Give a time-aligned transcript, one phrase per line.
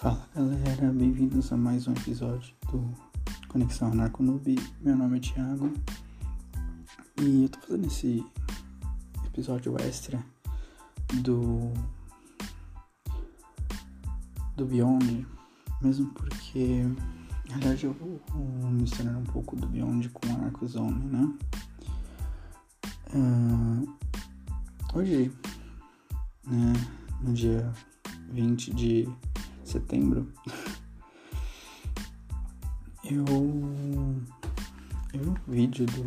[0.00, 2.88] Fala galera, bem-vindos a mais um episódio do
[3.48, 4.54] Conexão Anarco Noob.
[4.80, 5.72] Meu nome é Thiago
[7.20, 8.24] e eu tô fazendo esse
[9.26, 10.24] episódio extra
[11.14, 11.72] do
[14.56, 15.26] do Beyond,
[15.82, 16.84] mesmo porque
[17.46, 21.34] verdade eu vou misturar um pouco do Beyond com Anarco Zone, né?
[23.12, 23.96] Uh,
[24.94, 25.32] hoje,
[26.46, 26.72] né,
[27.20, 27.68] no dia
[28.30, 29.08] 20 de
[29.68, 30.32] setembro,
[33.04, 33.24] eu,
[35.12, 36.02] eu vi um vídeo do,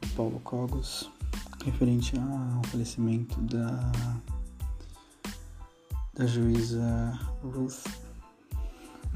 [0.00, 1.08] do Paulo Cogos
[1.64, 3.92] referente ao falecimento da,
[6.14, 7.86] da juíza Ruth,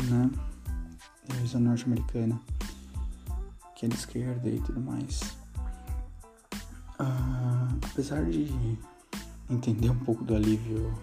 [0.09, 0.31] né?
[1.35, 2.41] juíza norte-americana,
[3.75, 5.21] que é de esquerda e tudo mais.
[7.01, 8.49] Uh, apesar de
[9.51, 10.95] entender um pouco do alívio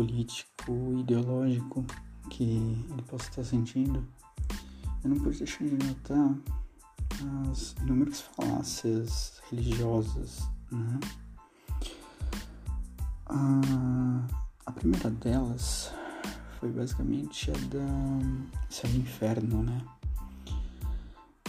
[0.00, 1.84] político, ideológico
[2.30, 2.42] que
[2.90, 4.02] ele possa estar sentindo,
[5.04, 6.34] eu não pude deixar de notar
[7.50, 11.00] as inúmeras falácias religiosas, né?
[13.26, 14.26] A,
[14.64, 15.92] a primeira delas
[16.58, 19.84] foi basicamente a da céu inferno, né?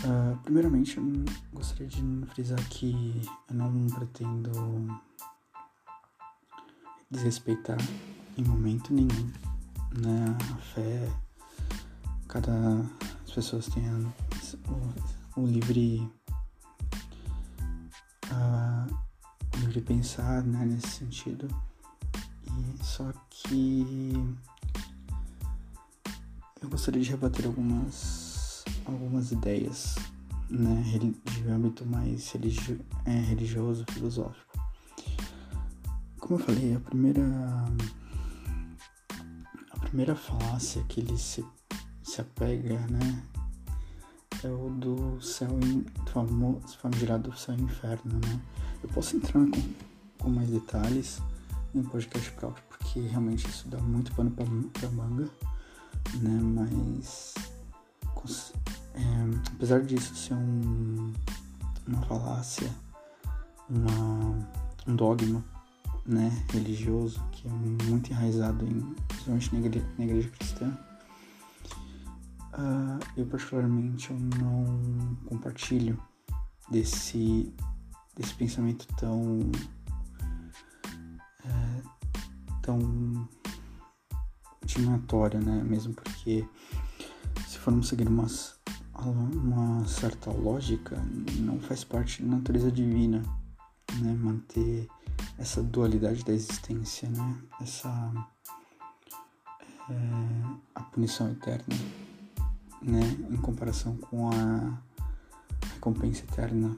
[0.03, 1.03] Uh, primeiramente, eu
[1.53, 4.99] gostaria de frisar que eu não pretendo
[7.09, 7.77] desrespeitar
[8.37, 9.31] em momento nenhum,
[9.97, 10.37] né?
[10.53, 11.11] A fé,
[12.27, 12.51] cada
[13.25, 13.83] as pessoas têm
[14.67, 16.09] o, o livre
[18.31, 18.93] uh,
[19.53, 20.65] o livre pensar, né?
[20.65, 21.47] Nesse sentido.
[22.47, 24.13] E só que
[26.61, 29.95] eu gostaria de rebater algumas algumas ideias,
[30.49, 30.83] né?
[31.25, 34.51] De âmbito mais religio, é, religioso, filosófico.
[36.19, 37.23] Como eu falei, a primeira
[39.91, 41.45] primeira falácia que ele se,
[42.01, 43.23] se apega, né,
[44.41, 48.41] é o do céu do famoso famigerado céu e inferno, né?
[48.81, 49.61] Eu posso entrar com,
[50.17, 51.21] com mais detalhes
[51.75, 55.29] em podcast próprio, porque realmente isso dá muito pano pra, pra manga,
[56.21, 56.39] né?
[56.41, 57.33] Mas
[58.95, 59.01] é,
[59.53, 61.13] apesar disso ser um,
[61.85, 62.71] uma falácia,
[63.69, 64.49] uma,
[64.87, 65.43] um dogma
[66.05, 70.77] né, religioso, que é muito enraizado em, principalmente na igreja, na igreja cristã,
[72.53, 76.01] uh, eu particularmente eu não compartilho
[76.69, 77.53] desse,
[78.15, 79.39] desse pensamento tão
[81.45, 81.81] é,
[82.61, 83.27] tão
[84.63, 86.47] intimidatório, né, mesmo porque
[87.47, 88.55] se formos seguir umas,
[88.95, 90.97] uma certa lógica,
[91.39, 93.21] não faz parte da natureza divina,
[93.99, 94.87] né, manter
[95.37, 97.41] essa dualidade da existência, né?
[97.61, 97.89] Essa
[99.89, 99.95] é,
[100.75, 101.75] a punição eterna,
[102.81, 103.01] né?
[103.29, 104.81] Em comparação com a
[105.73, 106.77] recompensa eterna,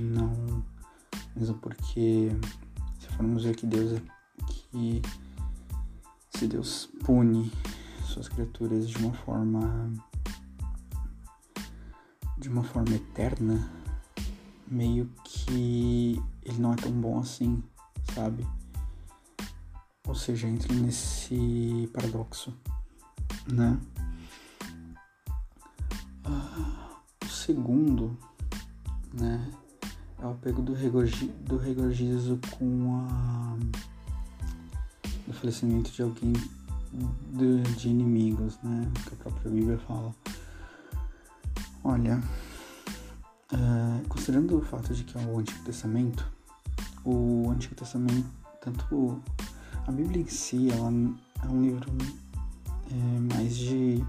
[0.00, 0.64] não
[1.34, 2.30] mesmo porque
[2.98, 4.02] se formos ver que Deus é
[4.46, 5.02] que
[6.36, 7.50] se Deus pune
[8.04, 9.92] suas criaturas de uma forma
[12.38, 13.70] de uma forma eterna,
[14.66, 17.62] meio que ele não é tão bom assim,
[18.14, 18.46] sabe?
[20.06, 22.52] Ou seja, entra nesse paradoxo,
[23.50, 23.78] né?
[26.24, 28.16] Ah, o segundo,
[29.12, 29.50] né,
[30.18, 33.56] é o apego do, regorgi do regorgizo com a
[35.28, 36.32] o falecimento de alguém
[37.32, 38.90] de, de inimigos, né?
[39.06, 40.14] Que a própria Bíblia fala.
[41.84, 42.20] Olha,
[43.52, 46.24] Uh, considerando o fato de que é o Antigo Testamento,
[47.04, 48.28] o Antigo Testamento,
[48.60, 49.22] tanto
[49.86, 50.88] a Bíblia em si, ela
[51.42, 51.90] é um livro
[52.90, 54.04] é, mais de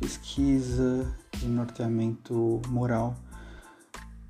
[0.00, 3.16] pesquisa, de norteamento moral,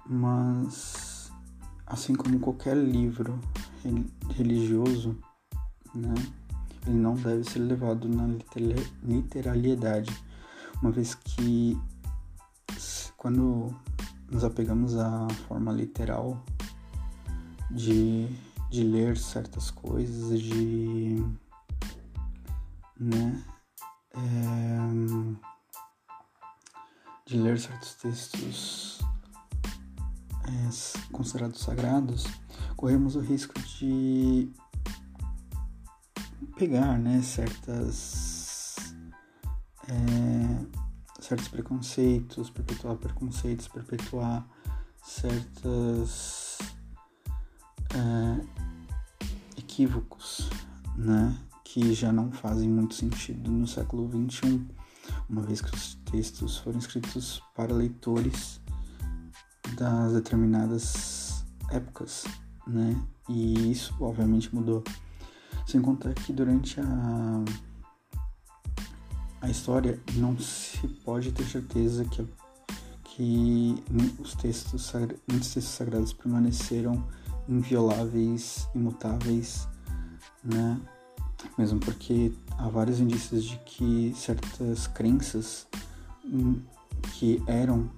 [0.07, 1.33] mas
[1.87, 3.39] assim como qualquer livro
[4.37, 5.17] religioso,
[5.95, 6.15] né,
[6.87, 8.29] ele não deve ser levado na
[9.03, 10.11] literalidade,
[10.81, 11.79] uma vez que
[13.17, 13.75] quando
[14.31, 16.43] nos apegamos à forma literal
[17.73, 18.29] de,
[18.71, 21.25] de ler certas coisas, de.
[23.01, 23.45] né?
[24.15, 24.79] É,
[27.27, 29.01] de ler certos textos
[30.45, 32.27] é, considerados sagrados,
[32.77, 34.53] corremos o risco de
[36.57, 38.95] pegar né, certas.
[39.89, 40.83] É,
[41.21, 44.47] certos preconceitos, perpetuar preconceitos, perpetuar
[45.03, 46.42] certas
[47.95, 48.41] é,
[49.59, 50.49] equívocos,
[50.97, 51.37] né?
[51.65, 54.67] Que já não fazem muito sentido no século XXI,
[55.29, 58.61] uma vez que os textos foram escritos para leitores
[59.77, 62.25] das determinadas épocas,
[62.67, 63.01] né?
[63.29, 64.83] E isso obviamente mudou.
[65.67, 67.45] Sem contar que durante a,
[69.41, 72.27] a história não se pode ter certeza que,
[73.05, 73.85] que
[74.19, 74.93] os textos,
[75.29, 77.03] muitos textos sagrados permaneceram
[77.49, 79.69] invioláveis, imutáveis,
[80.43, 80.81] né?
[81.59, 85.67] Mesmo porque há vários indícios de que certas crenças
[86.25, 86.61] hum,
[87.15, 87.91] que eram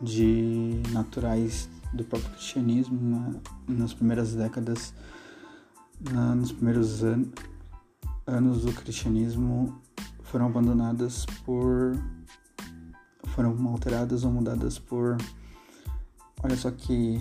[0.00, 4.94] de naturais do próprio cristianismo na, nas primeiras décadas,
[6.00, 7.26] na, nos primeiros an
[8.26, 9.80] anos do cristianismo
[10.22, 11.96] foram abandonadas por
[13.34, 15.16] foram alteradas ou mudadas por
[16.42, 17.20] olha só que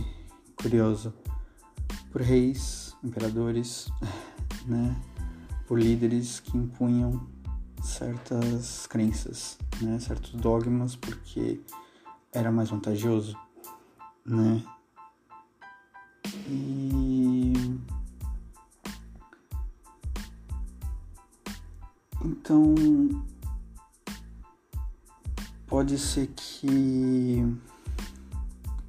[0.55, 1.11] curioso
[2.12, 3.90] por reis, imperadores,
[4.68, 4.96] né,
[5.68, 7.25] por líderes que impunham
[7.81, 11.62] certas crenças, né, certos dogmas porque
[12.34, 13.38] era mais vantajoso,
[14.25, 14.63] né?
[16.48, 17.54] E
[22.24, 22.75] então
[25.66, 27.58] pode ser que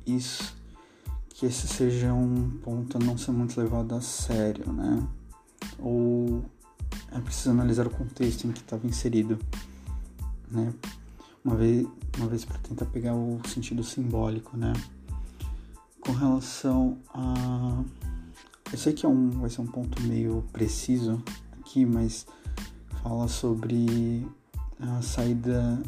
[0.04, 0.61] isso
[1.42, 5.04] que esse seja um ponto a não ser muito levado a sério, né?
[5.80, 6.44] Ou
[7.10, 9.36] é preciso analisar o contexto em que estava inserido,
[10.48, 10.72] né?
[11.44, 11.84] Uma vez,
[12.16, 14.72] uma vez para tentar pegar o sentido simbólico, né?
[15.98, 17.82] Com relação a,
[18.70, 21.20] eu sei que é um, vai ser um ponto meio preciso
[21.58, 22.24] aqui, mas
[23.02, 24.24] fala sobre
[24.78, 25.82] a saída,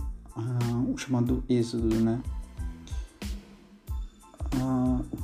[0.93, 2.21] o chamado êxodo, né?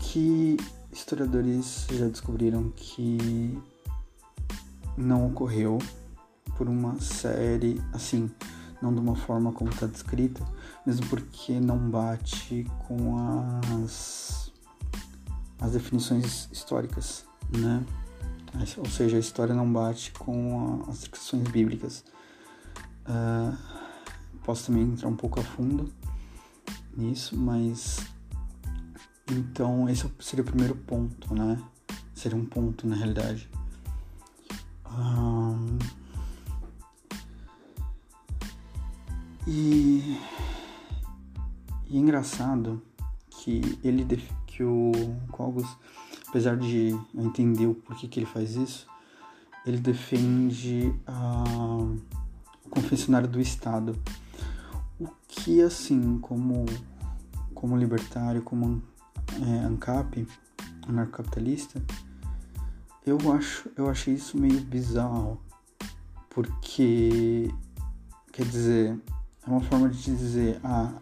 [0.01, 0.57] Que
[0.93, 3.57] historiadores já descobriram que
[4.97, 5.79] não ocorreu
[6.57, 8.31] por uma série, assim,
[8.83, 10.45] não de uma forma como está descrita,
[10.85, 13.17] mesmo porque não bate com
[13.83, 14.53] as,
[15.61, 17.25] as definições históricas,
[17.57, 17.85] né?
[18.77, 22.05] Ou seja, a história não bate com as descrições bíblicas.
[23.07, 23.57] Uh,
[24.45, 25.91] posso também entrar um pouco a fundo
[26.97, 28.01] nisso, mas
[29.31, 31.59] então, esse seria o primeiro ponto, né?
[32.15, 33.49] Seria um ponto na realidade.
[34.87, 35.79] Um...
[39.47, 40.19] E...
[41.89, 42.83] e é engraçado
[43.31, 44.05] que ele
[44.47, 44.93] que o
[45.31, 45.67] Cogos,
[46.29, 48.87] apesar de eu entender o porquê que ele faz isso,
[49.65, 51.45] ele defende a...
[52.65, 53.97] o confessionário do Estado.
[54.99, 56.67] O que assim, como
[57.55, 58.83] como libertário, como
[59.47, 60.27] é, ANCAP,
[60.87, 61.83] anarcocapitalista,
[63.07, 65.41] eu acho, eu achei isso meio bizarro,
[66.29, 67.53] porque
[68.33, 69.01] quer dizer,
[69.47, 70.93] é uma forma de dizer a,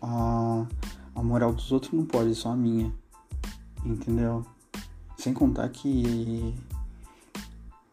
[0.00, 0.66] a,
[1.14, 2.92] a moral dos outros não pode, só a minha,
[3.84, 4.44] entendeu?
[5.16, 6.54] Sem contar que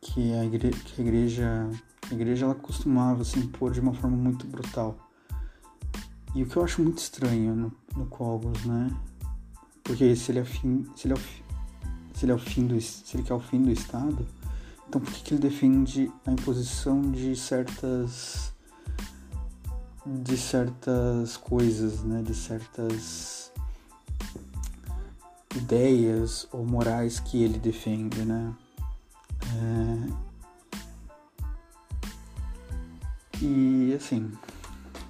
[0.02, 1.70] que a igreja, que a igreja,
[2.10, 4.98] a igreja ela costumava se impor de uma forma muito brutal.
[6.34, 8.90] E o que eu acho muito estranho no, no Cogos, né?
[9.88, 11.20] Porque se ele é fim, se ele é o,
[12.14, 14.28] se ele é o fim do, se ele quer o fim do Estado,
[14.88, 18.54] então por que, que ele defende a imposição de certas
[20.06, 23.52] de certas coisas, né, de certas
[25.56, 28.54] ideias ou morais que ele defende, né?
[29.42, 30.28] É...
[33.42, 34.32] E assim,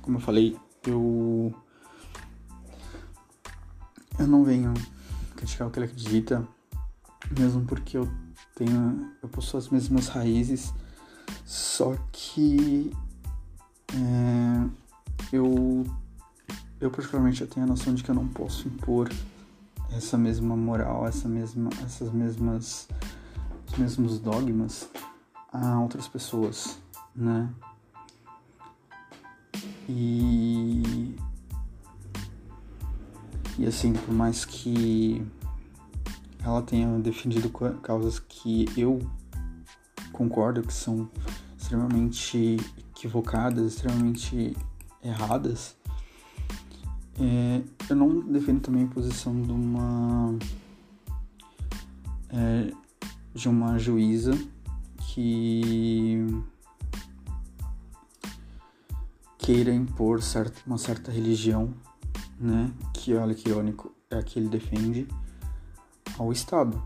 [0.03, 0.55] como eu falei,
[0.85, 1.53] eu
[4.19, 4.73] eu não venho
[5.35, 6.47] criticar o que ele acredita,
[7.37, 8.09] mesmo porque eu
[8.55, 10.73] tenho, eu possuo as mesmas raízes,
[11.45, 12.91] só que
[13.93, 14.69] é,
[15.31, 15.85] eu,
[16.79, 19.09] eu particularmente eu tenho a noção de que eu não posso impor
[19.91, 22.87] essa mesma moral, essa mesma, essas mesmas,
[23.67, 24.89] os mesmos dogmas
[25.51, 26.77] a outras pessoas,
[27.15, 27.49] né?
[29.89, 31.15] E
[33.57, 35.25] e assim, por mais que
[36.43, 37.49] ela tenha defendido
[37.81, 38.99] causas que eu
[40.11, 41.09] concordo que são
[41.57, 42.57] extremamente
[42.91, 44.55] equivocadas, extremamente
[45.03, 45.75] erradas,
[47.19, 50.37] é, eu não defendo também a posição de uma
[52.29, 52.71] é,
[53.33, 54.37] de uma juíza
[54.97, 56.25] que
[59.37, 61.73] queira impor certo, uma certa religião
[62.39, 65.07] né, que olha que irônico, é a que ele defende
[66.17, 66.81] ao Estado,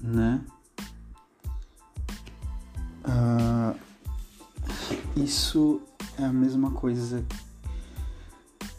[0.00, 0.44] né?
[3.04, 3.78] Uh,
[5.16, 5.80] isso
[6.18, 7.24] é a mesma coisa.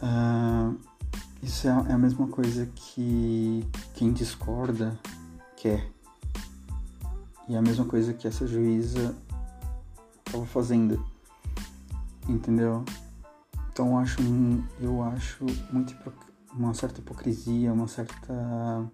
[0.02, 0.78] Uh,
[1.42, 4.98] isso é é a mesma coisa que quem discorda
[5.56, 5.90] quer.
[7.48, 9.16] E é a mesma coisa que essa juíza
[10.24, 11.04] estava fazendo.
[12.28, 12.84] Entendeu?
[13.80, 14.20] Então acho,
[14.78, 15.96] eu acho muito
[16.52, 18.86] uma certa hipocrisia, uma certa.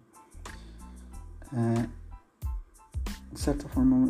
[1.52, 1.88] É,
[3.32, 4.06] de certa forma,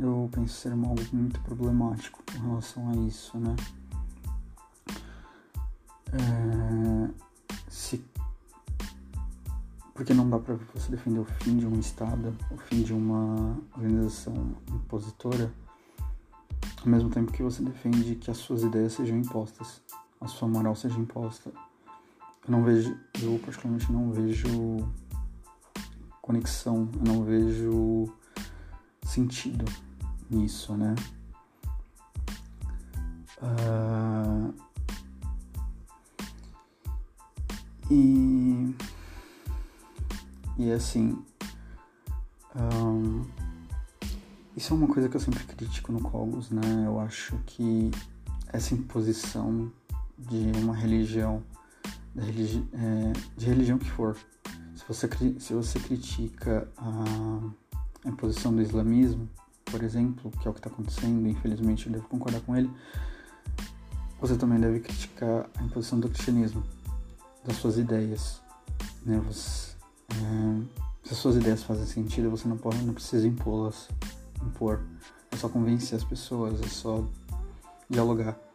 [0.00, 3.54] eu, eu penso ser algo muito problemático com relação a isso, né?
[6.14, 7.10] É,
[7.68, 8.02] se,
[9.92, 13.54] porque não dá para você defender o fim de um Estado, o fim de uma
[13.76, 15.52] organização impositora,
[16.80, 19.82] ao mesmo tempo que você defende que as suas ideias sejam impostas,
[20.20, 21.50] a sua moral seja imposta.
[22.46, 24.48] Eu não vejo, eu particularmente não vejo
[26.22, 28.12] conexão, eu não vejo
[29.04, 29.64] sentido
[30.30, 30.94] nisso, né?
[33.38, 34.54] Uh,
[37.90, 38.74] e,
[40.58, 41.22] e assim,
[42.56, 43.24] um,
[44.56, 46.84] isso é uma coisa que eu sempre critico no Cogos, né?
[46.86, 47.90] Eu acho que
[48.48, 49.70] essa imposição
[50.18, 51.42] de uma religião,
[52.16, 54.16] religi é, de religião que for,
[54.74, 55.08] se você,
[55.38, 57.50] se você critica a,
[58.04, 59.28] a imposição do islamismo,
[59.64, 62.70] por exemplo, que é o que está acontecendo, infelizmente eu devo concordar com ele,
[64.20, 66.62] você também deve criticar a imposição do cristianismo,
[67.44, 68.40] das suas ideias.
[69.04, 69.18] Né?
[69.26, 69.72] Você,
[70.10, 70.62] é,
[71.04, 73.88] se as suas ideias fazem sentido, você não, pode, não precisa impô-las,
[74.42, 74.80] impor.
[75.30, 77.04] É só convencer as pessoas, é só
[77.90, 78.45] dialogar.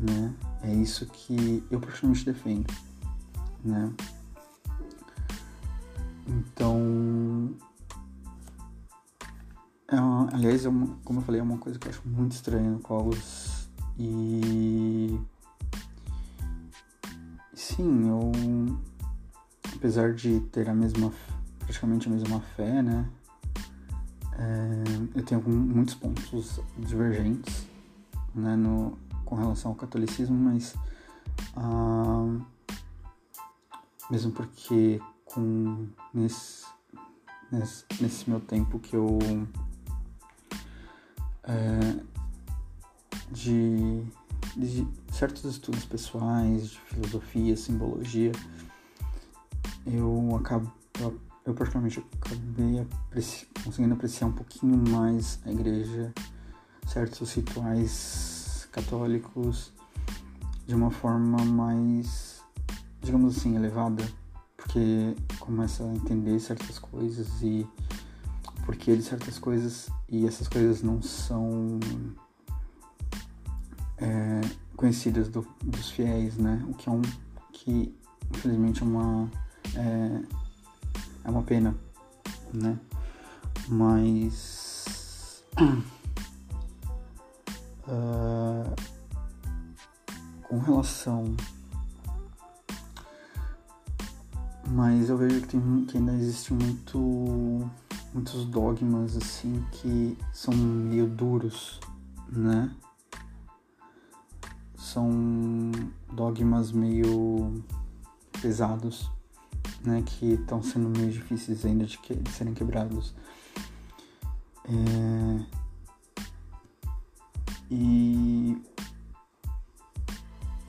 [0.00, 0.34] Né?
[0.62, 2.72] É isso que eu praticamente defendo.
[3.62, 3.92] Né?
[6.26, 7.54] Então,
[9.88, 12.32] é uma, aliás, é uma, como eu falei, é uma coisa que eu acho muito
[12.32, 13.68] estranha no Cogos.
[13.98, 15.20] E.
[17.52, 18.32] Sim, eu.
[19.74, 21.12] Apesar de ter a mesma.
[21.58, 23.06] praticamente a mesma fé, né?
[24.38, 27.66] É, eu tenho muitos pontos divergentes
[28.34, 28.96] né, no,
[29.30, 30.74] com relação ao catolicismo, mas.
[31.56, 32.36] Ah,
[34.10, 36.66] mesmo porque com nesse,
[37.52, 39.20] nesse, nesse meu tempo que eu
[41.44, 42.04] é,
[43.30, 44.02] de,
[44.56, 48.32] de, certos estudos pessoais, de filosofia, simbologia,
[49.86, 50.72] eu acabo,
[51.46, 56.12] eu, particularmente acabei apreci conseguindo apreciar um pouquinho mais a igreja,
[56.88, 58.39] certos rituais
[58.70, 59.72] católicos
[60.66, 62.42] de uma forma mais,
[63.02, 64.04] digamos assim, elevada,
[64.56, 67.66] porque começa a entender certas coisas e
[68.64, 71.80] porquê de certas coisas e essas coisas não são
[73.98, 74.40] é,
[74.76, 76.64] conhecidas do, dos fiéis, né?
[76.68, 77.02] O que é um
[77.52, 77.94] que
[78.32, 79.30] infelizmente é uma
[79.74, 80.22] é,
[81.24, 81.74] é uma pena,
[82.52, 82.78] né?
[83.68, 85.44] Mas
[87.90, 88.74] uh,
[90.48, 91.36] com relação
[94.70, 97.68] mas eu vejo que, tem, que ainda existe muito
[98.14, 101.80] muitos dogmas assim que são meio duros,
[102.28, 102.70] né?
[104.76, 105.10] São
[106.12, 107.62] dogmas meio
[108.40, 109.10] pesados,
[109.84, 110.02] né?
[110.02, 113.14] Que estão sendo meio difíceis ainda de, que, de serem quebrados.
[114.64, 115.59] É...
[117.70, 118.60] E...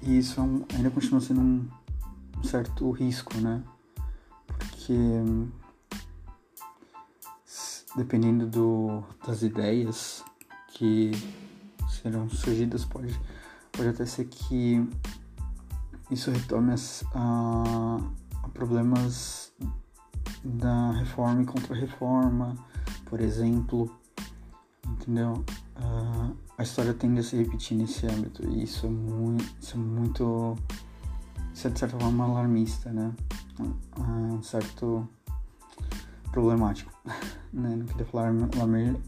[0.01, 1.67] e isso é um, ainda continua sendo um,
[2.37, 3.63] um certo risco, né?
[4.45, 4.93] Porque
[7.95, 10.23] dependendo do, das ideias
[10.69, 11.11] que
[11.89, 13.19] serão surgidas, pode,
[13.71, 14.87] pode até ser que
[16.09, 16.75] isso retorne
[17.13, 17.97] a,
[18.43, 19.51] a problemas
[20.43, 22.55] da reforma e contra-reforma,
[23.05, 23.93] por exemplo,
[24.87, 25.43] entendeu?
[25.77, 29.79] Uh, a história tende a se repetir nesse âmbito e isso é muito, isso é
[29.79, 30.55] muito,
[31.53, 33.13] isso é de certa forma alarmista, né?
[33.59, 35.07] Uh, um certo
[36.31, 36.91] problemático.
[37.53, 37.75] Né?
[37.75, 38.31] Não queria falar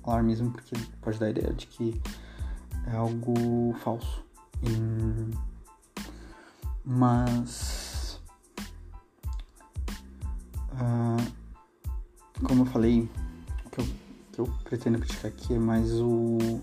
[0.04, 2.02] alarmismo porque pode dar a ideia de que
[2.88, 4.22] é algo falso.
[6.84, 8.22] Mas.
[10.74, 11.32] Uh,
[12.46, 13.10] como eu falei,
[13.66, 13.86] o que eu,
[14.34, 16.60] que eu pretendo criticar aqui é mais o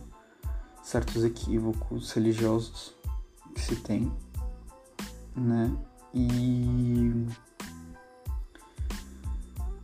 [0.91, 2.93] certos equívocos religiosos
[3.55, 4.13] que se tem,
[5.37, 5.73] né?
[6.13, 7.27] E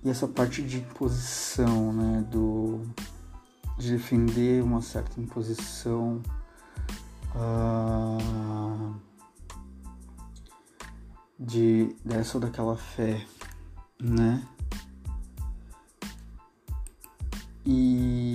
[0.02, 2.80] e essa parte de imposição, né, do
[3.78, 6.20] de defender uma certa imposição
[7.36, 8.94] uh,
[11.38, 13.25] de dessa ou daquela fé,
[14.00, 14.44] né?
[17.64, 18.25] E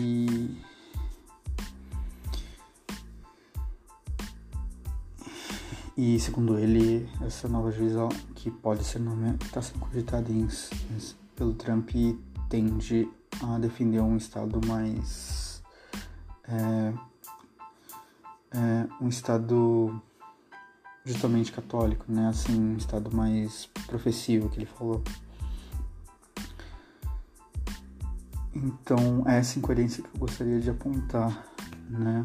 [5.97, 10.29] e segundo ele, essa nova juíza que pode ser nome está sendo cogitada
[11.35, 11.89] pelo Trump
[12.49, 13.09] tende
[13.41, 15.61] a defender um estado mais
[16.47, 16.93] é,
[18.51, 20.01] é, um estado
[21.05, 22.27] justamente católico, né?
[22.27, 25.03] Assim, um estado mais professivo que ele falou.
[28.53, 31.45] Então, essa incoerência que eu gostaria de apontar,
[31.89, 32.23] né?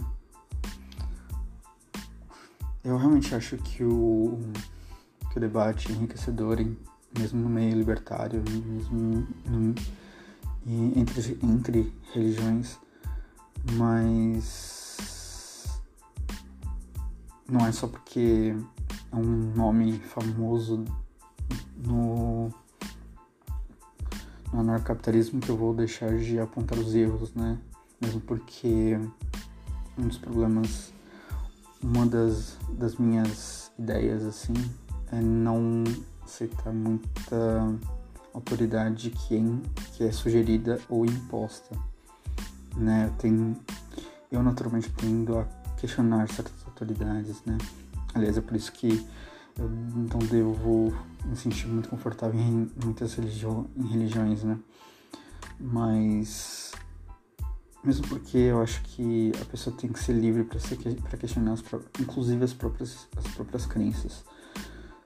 [2.86, 4.38] Eu realmente acho que o,
[5.32, 6.64] que o debate enriquecedor,
[7.18, 9.74] mesmo no meio libertário, mesmo no,
[10.94, 12.78] entre, entre religiões,
[13.72, 15.80] mas
[17.50, 18.54] não é só porque
[19.10, 20.84] é um nome famoso
[21.84, 22.52] no
[24.52, 27.58] no anarcapitalismo que eu vou deixar de apontar os erros, né?
[28.00, 28.96] Mesmo porque
[29.98, 30.94] um dos problemas,
[31.86, 34.54] uma das, das minhas ideias, assim,
[35.12, 35.84] é não
[36.24, 37.78] aceitar muita
[38.34, 39.40] autoridade que é,
[39.92, 41.76] que é sugerida ou imposta,
[42.76, 43.12] né?
[43.18, 43.56] Tem,
[44.32, 45.44] eu naturalmente tendo a
[45.76, 47.56] questionar certas autoridades, né?
[48.14, 49.06] Aliás, é por isso que
[49.56, 50.92] eu então devo
[51.24, 54.58] me sentir muito confortável em muitas religiões, né?
[55.58, 56.72] Mas
[57.86, 61.62] mesmo porque eu acho que a pessoa tem que ser livre para questionar as,
[62.00, 64.24] inclusive as próprias as próprias crenças.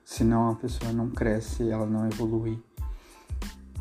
[0.03, 2.61] Senão a pessoa não cresce, ela não evolui,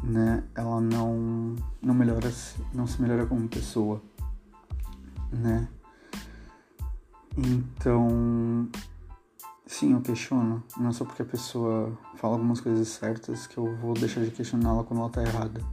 [0.02, 0.44] né?
[0.54, 2.30] Ela não não melhora,
[2.74, 4.02] não se melhora como pessoa,
[5.32, 5.66] né?
[7.36, 8.68] Então,
[9.70, 10.64] Sim, eu questiono.
[10.76, 14.32] Não é só porque a pessoa fala algumas coisas certas que eu vou deixar de
[14.32, 15.64] questioná-la quando ela tá errada.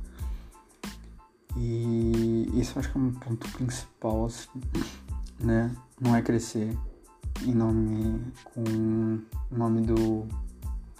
[1.58, 4.48] E isso acho que é um ponto principal, assim,
[5.39, 5.76] né?
[6.00, 6.78] Não é crescer
[7.43, 8.63] em nome com
[9.52, 10.28] o nome do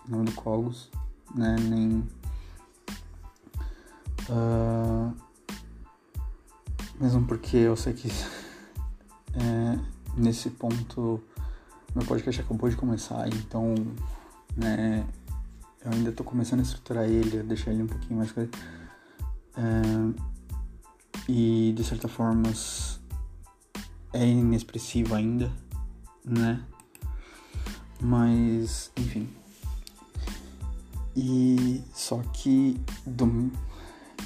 [0.08, 0.90] nome do Cogos,
[1.36, 1.56] né?
[1.60, 2.04] Nem
[4.30, 5.14] uh,
[7.00, 8.10] mesmo porque eu sei que
[9.36, 9.80] é,
[10.16, 11.22] nesse ponto
[11.96, 13.74] meu podcast acabou de começar, então,
[14.56, 15.04] né,
[15.84, 18.32] eu ainda tô começando a estruturar ele, deixar ele um pouquinho mais.
[18.38, 18.48] É,
[21.28, 22.52] e de certa forma
[24.14, 25.52] é inexpressivo ainda,
[26.24, 26.64] né?
[28.00, 29.30] Mas, enfim.
[31.16, 33.52] E só que do,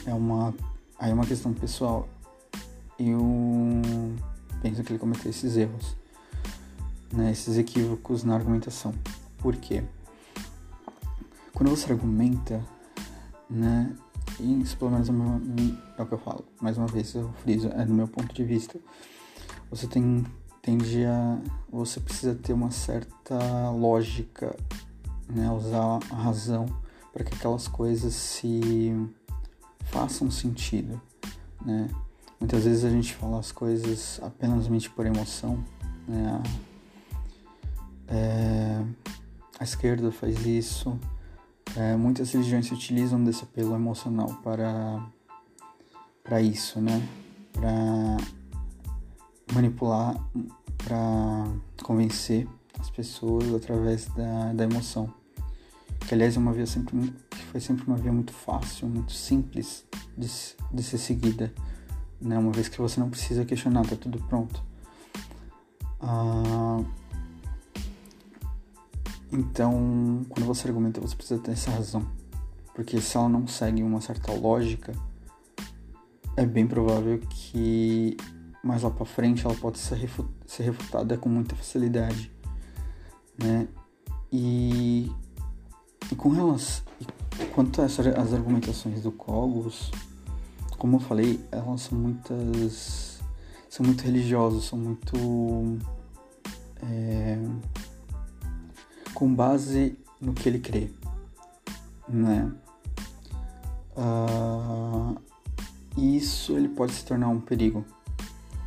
[0.06, 0.54] é uma
[1.00, 2.08] aí é uma questão pessoal.
[3.00, 3.82] Eu
[4.62, 6.02] penso que ele cometeu esses erros
[7.14, 8.94] né, esses equívocos na argumentação.
[9.38, 9.84] Por quê?
[11.54, 12.64] Quando você argumenta,
[13.50, 13.94] né,
[14.40, 17.94] isso pelo menos é o que eu falo, mais uma vez eu friso, é do
[17.94, 18.80] meu ponto de vista,
[19.70, 20.26] você tem,
[20.62, 21.40] tende a,
[21.70, 24.56] você precisa ter uma certa lógica,
[25.30, 26.66] né, usar a razão
[27.14, 28.94] para que aquelas coisas se
[29.86, 31.02] façam sentido,
[31.66, 31.90] né.
[32.40, 35.64] Muitas vezes a gente fala as coisas apenas por emoção,
[36.08, 36.42] né,
[38.08, 38.84] é,
[39.60, 41.00] a esquerda faz isso.
[41.76, 45.06] É, muitas religiões se utilizam desse apelo emocional para,
[46.24, 47.02] para isso, né?
[47.54, 48.18] Para
[49.54, 50.16] manipular,
[50.78, 51.46] para
[51.84, 52.48] convencer
[52.80, 55.14] as pessoas através da, da emoção.
[56.08, 57.14] Que aliás é uma via sempre
[57.52, 59.86] foi sempre uma via muito fácil, muito simples
[60.18, 60.28] de,
[60.74, 61.54] de ser seguida,
[62.20, 62.38] né?
[62.38, 64.64] Uma vez que você não precisa questionar, tá tudo pronto.
[66.00, 66.82] Ah,
[69.32, 72.06] então, quando você argumenta, você precisa ter essa razão.
[72.74, 74.94] Porque se ela não segue uma certa lógica,
[76.36, 78.18] é bem provável que
[78.64, 80.10] mais lá para frente ela pode ser,
[80.46, 82.32] ser refutada com muita facilidade,
[83.38, 83.68] né?
[84.32, 85.12] E,
[86.12, 86.84] e com relação
[87.54, 89.92] quanto a as argumentações do Cogos,
[90.78, 93.20] como eu falei, elas são muitas
[93.70, 95.78] são muito religiosas, são muito
[96.84, 97.38] é,
[99.14, 100.92] com base no que ele crê,
[102.08, 102.52] né?
[103.96, 105.20] Uh,
[105.98, 107.86] isso ele pode se tornar um perigo.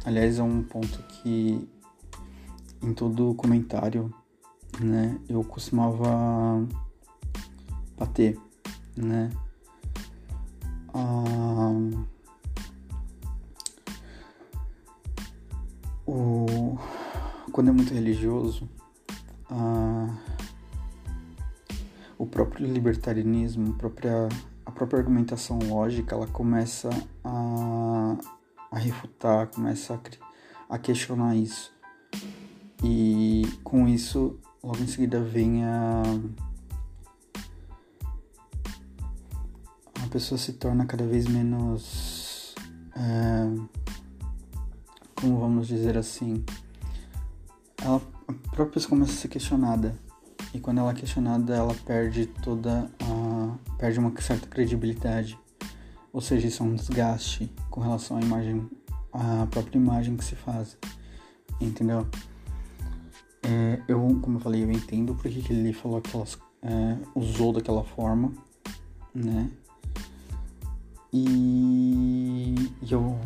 [0.05, 1.69] Aliás, é um ponto que
[2.83, 4.13] em todo comentário,
[4.79, 6.67] né, eu costumava
[7.97, 8.39] bater,
[8.95, 9.31] né?
[10.95, 12.05] Uh,
[16.07, 16.79] o,
[17.51, 18.69] quando é muito religioso,
[19.51, 20.15] a,
[22.25, 24.29] o próprio libertarianismo, a própria,
[24.65, 26.89] a própria argumentação lógica, ela começa
[27.23, 28.17] a,
[28.71, 31.71] a refutar, começa a, a questionar isso.
[32.83, 36.03] E com isso, logo em seguida vem a.
[40.03, 42.55] A pessoa se torna cada vez menos.
[42.97, 43.75] É,
[45.15, 46.43] como vamos dizer assim?
[47.83, 48.01] Ela,
[48.51, 50.04] própria começa a ser questionada.
[50.55, 53.75] E quando ela é questionada, ela perde toda a.
[53.77, 55.37] perde uma certa credibilidade.
[56.13, 58.71] Ou seja, isso é um desgaste com relação à imagem,
[59.13, 60.79] à própria imagem que se faz.
[61.61, 62.07] Entendeu?
[63.43, 66.39] É, eu, como eu falei, eu entendo porque que ele falou aquelas.
[66.63, 68.33] É, usou daquela forma,
[69.13, 69.51] né?
[71.13, 73.19] E, e eu,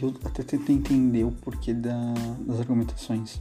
[0.00, 2.14] eu até tentei entender o porquê da,
[2.46, 3.40] das argumentações.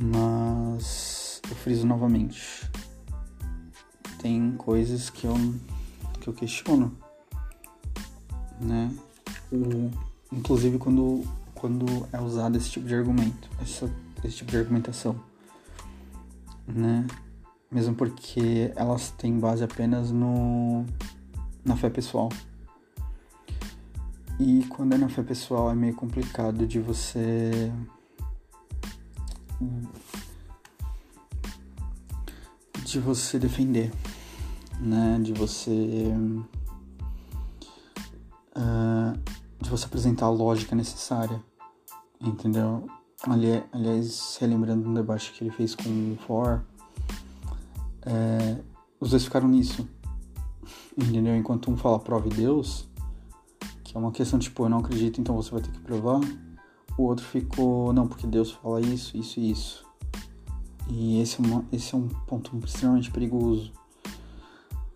[0.00, 2.70] Mas eu friso novamente.
[4.20, 5.34] Tem coisas que eu,
[6.20, 6.96] que eu questiono,
[8.60, 8.92] né?
[9.52, 9.90] O,
[10.32, 13.90] inclusive quando quando é usado esse tipo de argumento, essa,
[14.22, 15.20] esse tipo de argumentação,
[16.66, 17.04] né?
[17.70, 20.86] Mesmo porque elas têm base apenas no
[21.64, 22.28] na fé pessoal.
[24.38, 27.72] E quando é na fé pessoal é meio complicado de você
[32.84, 33.92] de você defender,
[34.80, 35.18] né?
[35.22, 36.12] De você
[38.56, 39.18] uh,
[39.60, 41.42] de você apresentar a lógica necessária,
[42.20, 42.86] entendeu?
[43.24, 46.64] Ali, aliás, relembrando um debate que ele fez com o For,
[48.02, 48.56] é,
[49.00, 49.88] os dois ficaram nisso,
[50.96, 51.36] entendeu?
[51.36, 52.88] Enquanto um fala prove Deus,
[53.82, 56.20] que é uma questão tipo, eu não acredito, então você vai ter que provar,
[56.98, 59.86] o outro ficou, não, porque Deus fala isso, isso e isso.
[60.90, 63.72] E esse é, uma, esse é um ponto extremamente perigoso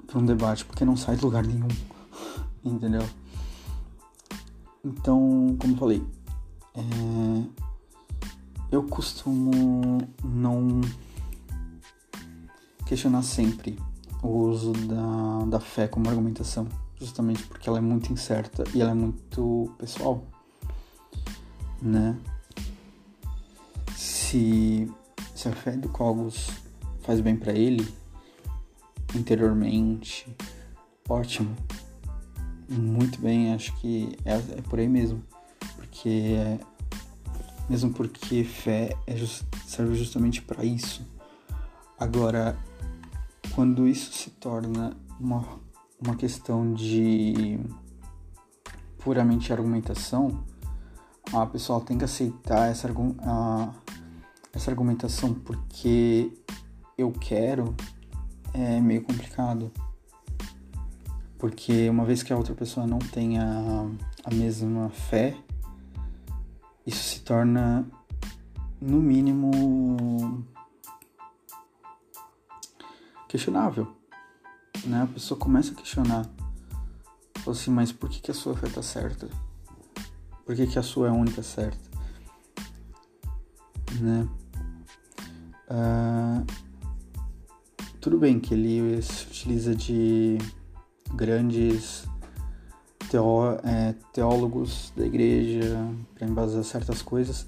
[0.06, 1.68] para um debate, porque não sai de lugar nenhum,
[2.64, 3.08] entendeu?
[4.84, 6.04] Então, como falei,
[6.74, 6.82] é,
[8.72, 10.80] eu costumo não
[12.84, 13.78] questionar sempre
[14.22, 16.66] o uso da, da fé como argumentação,
[16.98, 20.26] justamente porque ela é muito incerta e ela é muito pessoal,
[21.82, 22.16] né?
[23.96, 24.90] Se,
[25.34, 26.48] se a fé do Cogos
[27.02, 27.86] faz bem para ele
[29.14, 30.34] interiormente,
[31.08, 31.54] ótimo
[32.78, 35.22] muito bem, acho que é, é por aí mesmo.
[35.76, 36.36] Porque
[37.68, 41.06] mesmo porque fé é just, serve justamente para isso.
[41.98, 42.56] Agora,
[43.54, 45.44] quando isso se torna uma,
[46.04, 47.58] uma questão de
[48.98, 50.44] puramente argumentação,
[51.32, 52.88] a pessoa tem que aceitar essa,
[53.20, 53.72] a,
[54.52, 56.32] essa argumentação porque
[56.96, 57.74] eu quero
[58.54, 59.72] é meio complicado
[61.42, 63.84] porque uma vez que a outra pessoa não tem a,
[64.22, 65.36] a mesma fé,
[66.86, 67.84] isso se torna,
[68.80, 70.46] no mínimo,
[73.28, 73.92] questionável.
[74.84, 75.02] Né?
[75.02, 76.30] A pessoa começa a questionar.
[77.38, 79.28] Fala assim, mas por que, que a sua fé tá certa?
[80.44, 81.78] Por que, que a sua é a única certa?
[84.00, 84.28] Né?
[85.70, 86.44] Uh,
[88.00, 90.38] tudo bem que ele se utiliza de
[91.14, 92.06] grandes
[93.10, 95.76] teó é, teólogos da igreja
[96.14, 97.46] para embasar certas coisas,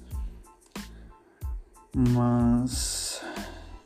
[1.93, 3.21] mas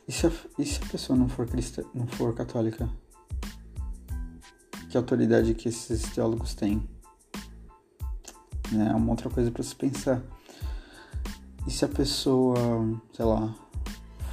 [0.06, 2.88] e se, a, e se a pessoa não for cristã, não for católica?
[4.90, 6.88] Que autoridade que esses teólogos têm?
[8.72, 8.90] Né?
[8.90, 10.22] É uma outra coisa para se pensar.
[11.66, 12.56] E se a pessoa,
[13.12, 13.54] sei lá,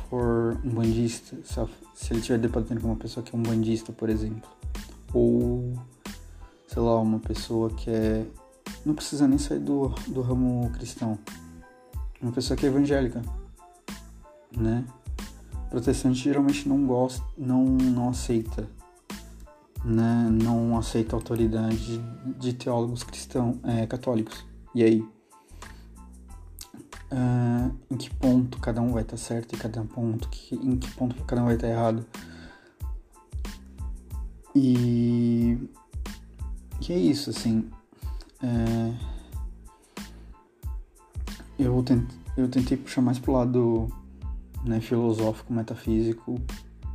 [0.10, 1.54] for um bandista, se,
[1.96, 4.50] se ele estiver debatendo com uma pessoa que é um bandista, por exemplo,
[5.14, 5.74] ou
[6.68, 8.26] sei lá, uma pessoa que é.
[8.86, 11.18] Não precisa nem sair do, do ramo cristão.
[12.22, 13.22] Uma pessoa que é evangélica,
[14.56, 14.86] né?
[15.70, 18.68] Protestante geralmente não gosta, não, não aceita,
[19.84, 20.30] né?
[20.32, 22.00] Não aceita a autoridade
[22.40, 24.46] de teólogos cristãos, é, católicos.
[24.74, 25.02] E aí?
[27.10, 30.92] Uh, em que ponto cada um vai estar certo e cada ponto que, em que
[30.92, 32.06] ponto cada um vai estar errado?
[34.54, 35.58] E,
[36.82, 37.70] e é isso, assim.
[38.42, 38.94] É,
[41.58, 43.88] eu, tent, eu tentei puxar mais pro lado
[44.64, 46.40] né, filosófico, metafísico,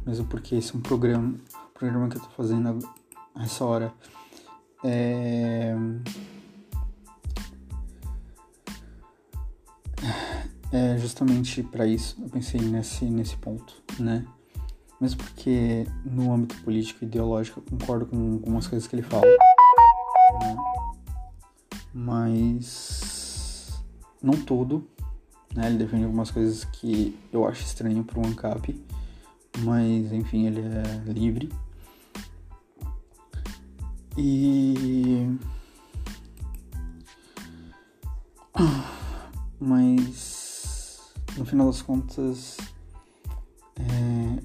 [0.04, 1.34] mesmo porque esse é um programa,
[1.82, 2.78] programa que eu tô fazendo
[3.34, 3.92] essa hora.
[4.84, 5.74] É,
[10.70, 14.24] é justamente para isso eu pensei nesse, nesse ponto, né?
[15.00, 19.26] Mesmo porque no âmbito político e ideológico eu concordo com algumas coisas que ele fala,
[19.26, 20.56] né?
[21.92, 23.82] mas
[24.22, 24.86] não tudo,
[25.52, 25.66] né?
[25.66, 28.80] Ele defende algumas coisas que eu acho estranho para o ANCAP,
[29.64, 31.50] mas enfim, ele é livre.
[34.16, 35.26] E
[39.58, 42.58] mas no final das contas
[43.76, 44.42] é,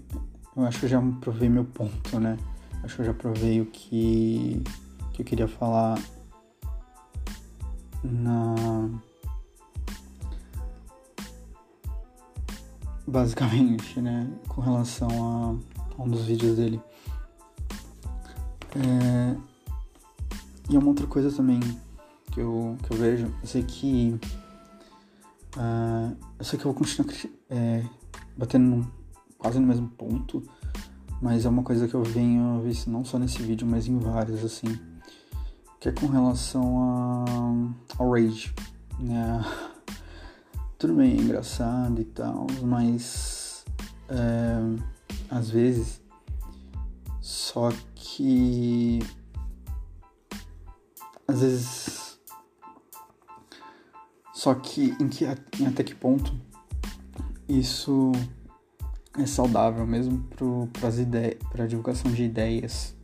[0.56, 2.38] eu acho que eu já provei meu ponto, né?
[2.84, 4.64] Acho que eu já provei o que,
[5.14, 6.00] que eu queria falar
[8.04, 8.56] na
[13.06, 15.56] basicamente, né, com relação a,
[15.98, 16.82] a um dos vídeos dele.
[18.76, 19.36] É,
[20.70, 21.60] e é uma outra coisa também
[22.32, 24.20] que eu, que eu vejo, eu sei que
[25.56, 27.14] uh, eu sei que eu vou continuar
[27.50, 27.84] é,
[28.36, 28.92] batendo no,
[29.38, 30.44] quase no mesmo ponto,
[31.22, 34.44] mas é uma coisa que eu venho visto não só nesse vídeo, mas em vários,
[34.44, 34.78] assim,
[35.80, 37.26] que é com relação
[37.98, 38.54] a, ao Rage,
[39.00, 39.44] né?
[40.78, 43.66] Tudo bem, é engraçado e tal, mas
[44.10, 44.60] é,
[45.30, 46.00] às vezes
[47.20, 49.00] só que
[51.28, 52.20] às vezes
[54.34, 55.26] só que em que
[55.60, 56.34] em até que ponto
[57.50, 58.12] isso
[59.18, 60.24] é saudável mesmo
[60.74, 60.90] para
[61.50, 62.96] para divulgação de ideias,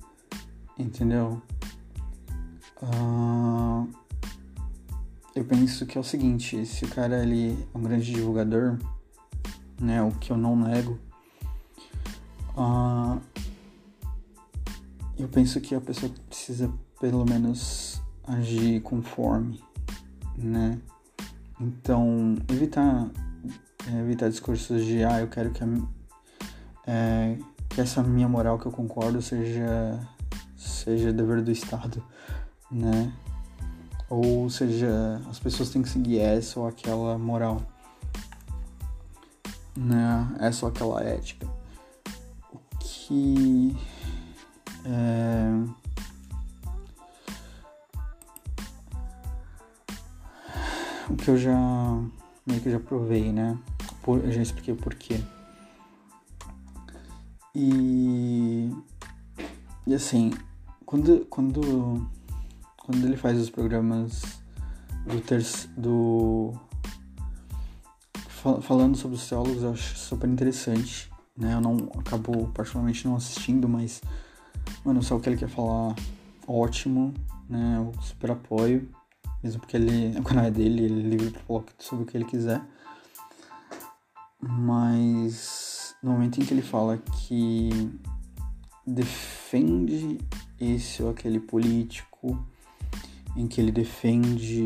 [0.77, 1.41] entendeu?
[2.81, 3.89] Uh,
[5.35, 8.77] eu penso que é o seguinte, se o cara ele é um grande divulgador,
[9.81, 10.99] né, o que eu não nego,
[12.55, 13.19] uh,
[15.17, 17.92] eu penso que a pessoa precisa pelo menos
[18.27, 19.61] agir conforme,
[20.37, 20.79] né?
[21.59, 23.09] Então, evitar
[23.91, 25.67] é, evitar discursos de ah, eu quero que, a,
[26.87, 27.37] é,
[27.69, 29.99] que essa minha moral que eu concordo seja
[30.55, 32.03] seja dever do Estado,
[32.71, 33.13] né?
[34.13, 37.61] ou seja, as pessoas têm que seguir essa ou aquela moral,
[39.75, 40.35] né?
[40.39, 41.47] Essa ou aquela ética.
[42.51, 43.75] O que
[44.85, 45.82] é...
[51.15, 51.99] que eu já
[52.45, 53.57] meio que já provei, né?
[54.01, 55.19] Por, eu já expliquei o porquê.
[57.55, 58.71] E
[59.85, 60.31] e assim,
[60.85, 62.07] quando quando
[62.77, 64.21] quando ele faz os programas
[65.05, 66.53] do terço, do
[68.61, 71.53] falando sobre os teólogos, eu acho super interessante, né?
[71.53, 74.01] Eu não acabo particularmente não assistindo, mas
[74.83, 75.95] mano, só o que ele quer falar,
[76.47, 77.13] ótimo,
[77.49, 77.77] né?
[77.77, 78.89] Eu super apoio,
[79.43, 82.17] mesmo porque ele, o canal é dele, ele é livre para falar sobre o que
[82.17, 82.61] ele quiser.
[84.39, 87.69] Mas no momento em que ele fala que
[88.85, 90.19] defende
[90.59, 92.45] esse ou aquele político
[93.35, 94.61] em que ele defende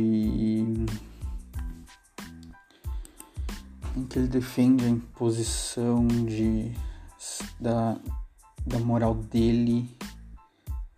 [3.96, 6.72] em que ele defende a imposição de
[7.60, 7.98] da,
[8.66, 9.90] da moral dele,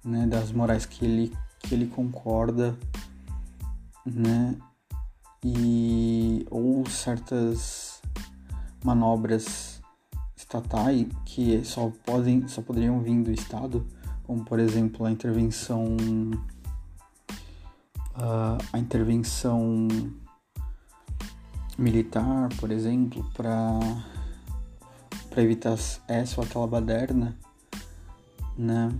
[0.03, 2.77] né, das morais que ele que ele concorda,
[4.05, 4.55] né,
[5.43, 8.01] e ou certas
[8.83, 9.81] manobras
[10.35, 13.85] estatais que só podem só poderiam vir do Estado,
[14.23, 15.95] como por exemplo a intervenção
[18.15, 19.87] uh, a intervenção
[21.77, 23.79] militar, por exemplo, para
[25.29, 27.37] para evitar essa ou aquela baderna,
[28.57, 28.91] né?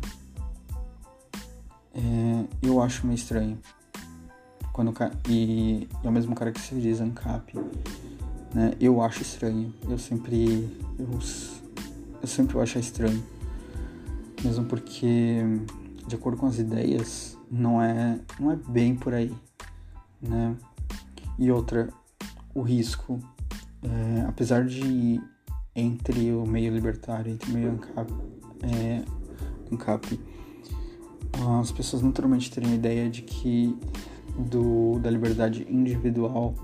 [1.94, 3.60] É, eu acho meio estranho.
[4.80, 4.94] Quando
[5.28, 7.54] e é o mesmo cara que se diz ANCAP,
[8.56, 8.72] né?
[8.80, 9.74] Eu acho estranho.
[9.90, 11.20] Eu sempre eu,
[12.22, 13.22] eu sempre vou achar estranho.
[14.42, 15.44] Mesmo porque
[16.08, 19.36] de acordo com as ideias não é, não é bem por aí,
[20.22, 20.56] né?
[21.38, 21.90] E outra,
[22.56, 23.20] o risco,
[23.84, 25.22] é, apesar de
[25.76, 28.14] entre o meio libertário, entre o meio ANCAP,
[28.64, 29.04] é,
[29.74, 30.18] ANCAP
[31.60, 33.78] as pessoas naturalmente terem a ideia de que
[34.40, 36.56] do, da liberdade individual,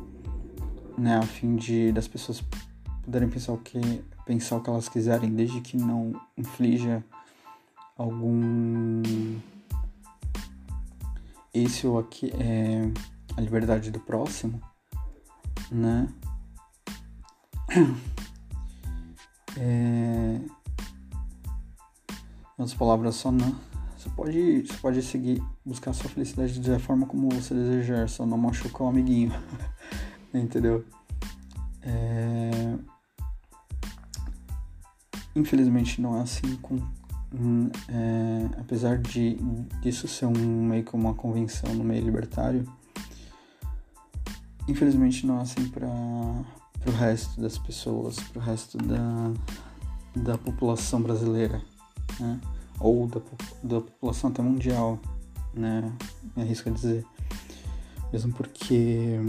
[0.98, 2.44] né, a fim de das pessoas
[3.04, 3.80] poderem pensar o que
[4.26, 7.04] pensar o que elas quiserem, desde que não inflija
[7.98, 9.02] algum
[11.54, 12.92] esse ou aqui é
[13.38, 14.62] a liberdade do próximo,
[15.72, 16.08] né?
[19.58, 20.42] É,
[22.60, 23.56] em palavras, só não.
[24.06, 28.38] Você pode, você pode seguir, buscar sua felicidade da forma como você desejar, só não
[28.38, 29.34] machucar o amiguinho.
[30.34, 30.86] Entendeu?
[31.82, 32.78] É...
[35.36, 36.76] Infelizmente não é assim com.
[37.34, 38.60] Hum, é...
[38.60, 39.38] apesar de
[39.82, 42.63] disso ser um meio que uma convenção no meio libertário,
[44.68, 49.32] infelizmente não é assim para o resto das pessoas, para o resto da,
[50.15, 51.62] da população brasileira,
[52.20, 52.39] né?
[52.80, 53.22] Ou da,
[53.64, 55.00] da população até mundial,
[55.54, 55.92] né?
[56.36, 57.06] Me arrisco a dizer.
[58.12, 59.20] Mesmo porque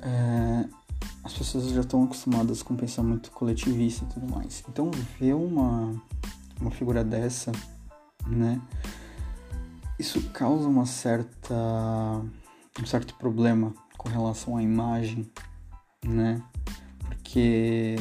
[0.00, 0.68] é,
[1.22, 4.62] as pessoas já estão acostumadas com pensamento coletivista e tudo mais.
[4.68, 5.94] Então ver uma,
[6.60, 7.50] uma figura dessa,
[8.26, 8.60] né?
[9.98, 11.54] Isso causa uma certa
[12.80, 15.30] um certo problema com relação à imagem,
[16.04, 16.42] né?
[16.98, 17.96] Porque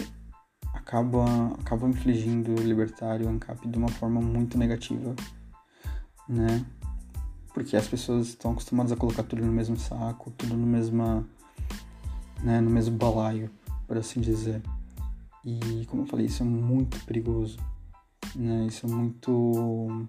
[0.73, 5.15] acaba, acaba infligindo o libertário ANCAP de uma forma muito negativa,
[6.27, 6.65] né?
[7.53, 11.23] Porque as pessoas estão acostumadas a colocar tudo no mesmo saco, tudo no mesma,
[12.41, 13.49] né, no mesmo balaio,
[13.87, 14.61] por assim dizer.
[15.45, 17.59] E como eu falei, isso é muito perigoso,
[18.35, 18.65] né?
[18.67, 20.07] Isso é muito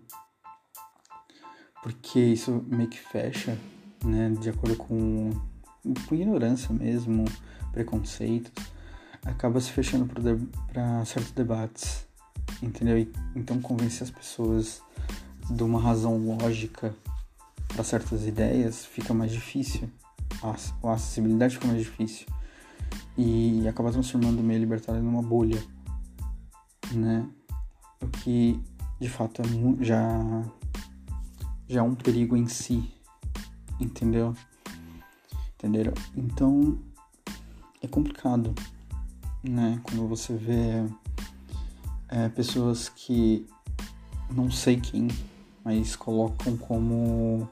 [1.82, 3.58] porque isso meio que fecha,
[4.02, 5.28] né, de acordo com,
[6.08, 7.26] com ignorância mesmo,
[7.72, 8.73] preconceitos
[9.24, 10.06] acaba se fechando
[10.72, 12.06] para certos debates,
[12.62, 13.06] entendeu?
[13.34, 14.82] Então convencer as pessoas
[15.50, 16.94] de uma razão lógica
[17.68, 19.90] para certas ideias fica mais difícil,
[20.42, 20.54] a,
[20.88, 22.26] a acessibilidade fica mais difícil
[23.16, 25.62] e acaba transformando o meio libertário numa bolha,
[26.92, 27.26] né?
[28.00, 28.60] O que
[29.00, 30.42] de fato é já
[31.66, 32.92] já é um perigo em si,
[33.80, 34.34] entendeu?
[35.54, 35.94] Entenderam?
[36.14, 36.78] Então
[37.82, 38.54] é complicado
[39.48, 39.80] né?
[39.82, 40.84] Quando você vê
[42.08, 43.46] é, pessoas que
[44.30, 45.08] não sei quem,
[45.64, 47.48] mas colocam como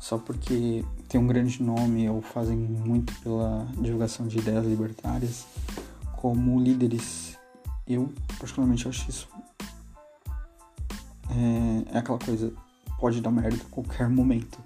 [0.00, 5.46] só porque tem um grande nome ou fazem muito pela divulgação de ideias libertárias
[6.16, 7.38] como líderes.
[7.86, 9.28] Eu particularmente acho isso
[11.30, 12.52] é, é aquela coisa
[12.98, 14.58] pode dar merda a qualquer momento,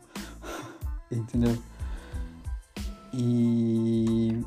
[1.11, 1.57] entendeu?
[3.13, 4.41] E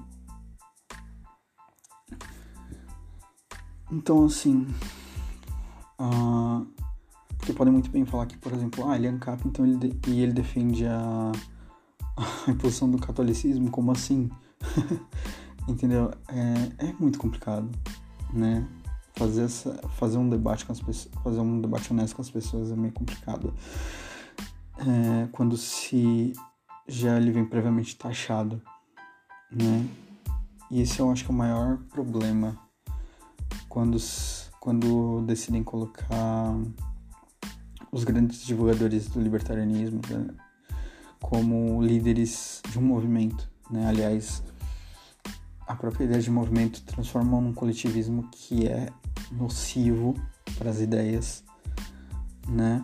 [3.91, 4.67] Então, assim.
[5.99, 6.67] Uh,
[7.37, 10.21] porque podem muito bem falar que, por exemplo, ah, ele é ANCAP, então ele e
[10.21, 11.31] ele defende a,
[12.47, 14.29] a imposição do catolicismo, como assim?
[15.67, 16.11] Entendeu?
[16.27, 17.69] É, é muito complicado,
[18.33, 18.67] né?
[19.15, 22.71] Fazer, essa, fazer um debate com as pessoas, fazer um debate honesto com as pessoas
[22.71, 23.53] é meio complicado.
[24.77, 26.33] É, quando se
[26.87, 28.61] já ele vem previamente taxado,
[29.51, 29.87] né?
[30.69, 32.66] E esse eu acho que é o maior problema
[33.77, 33.97] quando,
[34.59, 36.57] quando decidem colocar
[37.91, 40.33] os grandes divulgadores do libertarianismo né,
[41.21, 43.47] como líderes de um movimento.
[43.69, 43.85] Né?
[43.85, 44.41] Aliás,
[45.67, 48.89] a própria ideia de movimento transforma num coletivismo que é
[49.31, 50.15] nocivo
[50.57, 51.43] para as ideias,
[52.47, 52.83] né?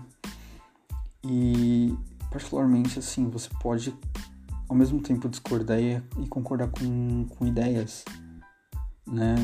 [1.23, 1.97] E
[2.29, 3.97] particularmente assim, você pode
[4.69, 8.05] ao mesmo tempo discordar e, concordar com, com ideias,
[9.07, 9.35] né?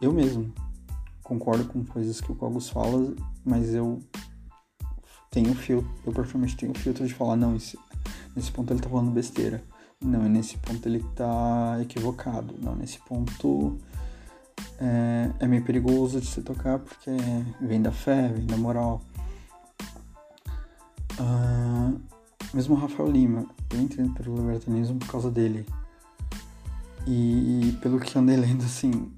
[0.00, 0.52] Eu mesmo
[1.22, 4.00] concordo com coisas que o Cogos fala, mas eu
[5.30, 7.78] tenho filtro, eu praticamente tenho filtro de falar, não, esse,
[8.34, 9.62] nesse ponto ele tá falando besteira.
[10.00, 12.54] Não, nesse ponto ele tá equivocado.
[12.62, 13.78] Não, nesse ponto
[14.78, 17.10] é, é meio perigoso de se tocar porque
[17.60, 19.02] vem da fé, vem da moral.
[21.18, 22.00] Uh,
[22.54, 25.66] mesmo o Rafael Lima, eu entrei pelo libertarismo por causa dele.
[27.06, 29.12] E, pelo que andei lendo, assim,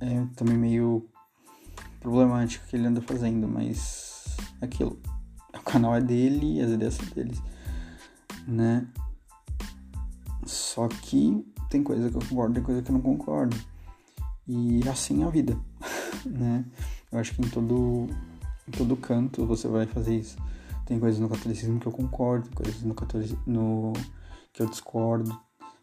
[0.00, 1.08] é também meio
[2.00, 5.00] problemático o que ele anda fazendo, mas aquilo.
[5.54, 7.42] O canal é dele e as ideias são deles,
[8.46, 8.86] né?
[10.44, 13.56] Só que tem coisa que eu concordo, tem coisa que eu não concordo.
[14.46, 15.56] E assim é a vida,
[16.26, 16.64] né?
[17.10, 18.08] Eu acho que em todo,
[18.66, 20.36] em todo canto você vai fazer isso.
[20.84, 22.94] Tem coisas no catolicismo que eu concordo, coisas no
[23.46, 23.92] no,
[24.52, 25.38] que eu discordo,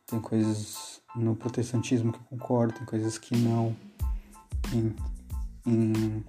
[0.06, 3.76] tem coisas no protestantismo que eu concordo, coisas que não.
[4.74, 4.96] Em,
[5.66, 6.24] em,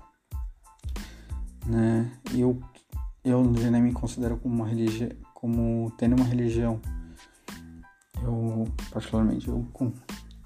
[1.67, 2.11] né?
[2.35, 2.61] Eu,
[3.25, 6.81] eu já nem me considero como uma religião, como tendo uma religião.
[8.23, 9.67] Eu, particularmente, eu,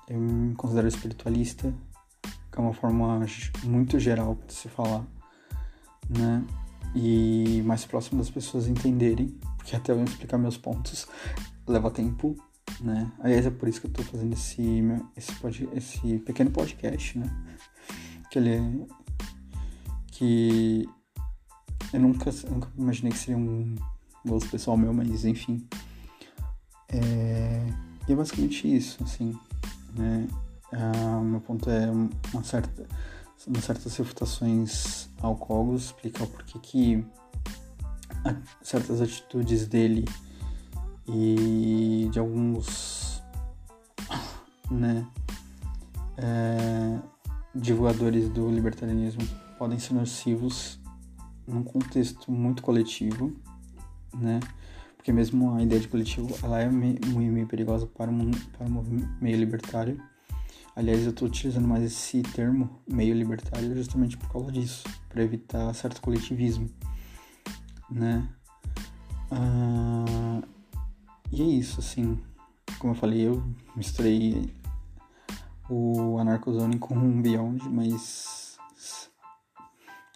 [0.08, 1.72] eu me considero espiritualista,
[2.22, 3.24] que é uma forma
[3.64, 5.04] muito geral de se falar,
[6.08, 6.44] né?
[6.94, 11.08] E mais próximo das pessoas entenderem, porque até eu explicar meus pontos
[11.66, 12.36] leva tempo
[12.80, 13.10] né?
[13.20, 14.82] Aliás, é por isso que eu tô fazendo esse,
[15.16, 17.26] esse, pod, esse pequeno podcast, né?
[18.30, 18.86] Que ele é,
[20.12, 20.88] que
[21.92, 23.74] eu nunca, nunca imaginei que seria um
[24.24, 25.66] gosto pessoal meu, mas enfim.
[26.88, 27.66] É,
[28.08, 29.38] e é basicamente isso, assim,
[29.94, 30.26] né?
[30.72, 32.86] Ah, meu ponto é uma certa,
[33.46, 37.06] uma certas refutações ao Cogos, explicar porquê que
[38.62, 40.04] certas atitudes dele
[41.06, 43.22] e de alguns
[44.70, 45.06] né,
[46.16, 46.98] é,
[47.54, 49.22] divulgadores do libertarianismo
[49.58, 50.78] podem ser nocivos
[51.46, 53.32] num contexto muito coletivo,
[54.14, 54.40] né?
[54.96, 58.66] Porque mesmo a ideia de coletivo, ela é meio perigosa para o, para
[59.20, 60.00] meio libertário.
[60.74, 65.72] Aliás, eu estou utilizando mais esse termo, meio libertário, justamente por causa disso, para evitar
[65.74, 66.70] certo coletivismo,
[67.90, 68.26] né?
[69.30, 70.42] Ah,
[71.34, 72.16] e é isso, assim,
[72.78, 73.42] como eu falei, eu
[73.74, 74.54] misturei
[75.68, 78.56] o Anarcozone com o Beyond, mas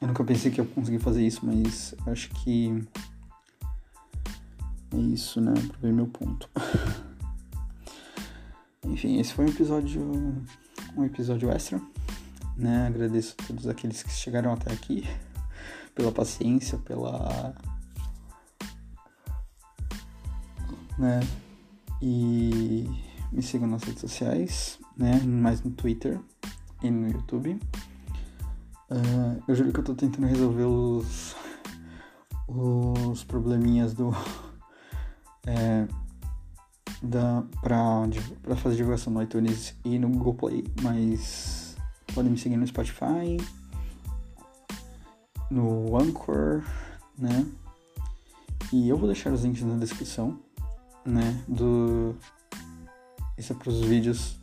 [0.00, 2.86] eu nunca pensei que eu conseguir fazer isso, mas acho que
[4.92, 6.48] é isso, né, pra ver meu ponto.
[8.86, 10.00] Enfim, esse foi um episódio
[10.96, 11.82] um episódio extra,
[12.56, 12.86] né?
[12.86, 15.04] Agradeço a todos aqueles que chegaram até aqui
[15.94, 17.54] pela paciência, pela
[20.98, 21.20] né?
[22.02, 22.88] E
[23.32, 25.20] me sigam nas redes sociais, né?
[25.20, 26.20] Mais no Twitter
[26.82, 27.60] e no YouTube.
[28.90, 31.36] Uh, eu juro que eu tô tentando resolver os,
[32.48, 34.10] os probleminhas do.
[35.46, 35.88] É,
[37.02, 38.02] da, pra,
[38.42, 41.76] pra fazer divulgação no iTunes e no Google Play, mas
[42.14, 43.38] podem me seguir no Spotify,
[45.50, 46.62] no Anchor,
[47.16, 47.46] né?
[48.72, 50.38] E eu vou deixar os links na descrição,
[51.08, 51.42] né?
[51.48, 52.16] Do.
[53.36, 54.36] Isso é pros vídeos.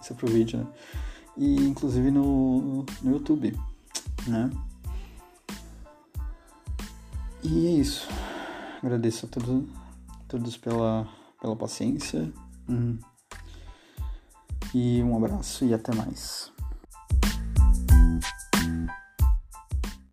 [0.00, 0.66] Isso é pro vídeo, né?
[1.36, 3.58] E inclusive no, no YouTube,
[4.26, 4.50] né?
[7.42, 8.08] E é isso.
[8.82, 9.64] Agradeço a todos,
[10.28, 11.08] todos pela
[11.42, 12.32] pela paciência.
[12.68, 12.96] Hum.
[14.72, 16.51] E um abraço e até mais.